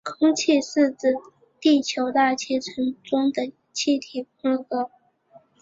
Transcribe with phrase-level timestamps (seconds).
[0.03, 1.15] 空气是指
[1.59, 4.89] 地球大气层中的气体混合。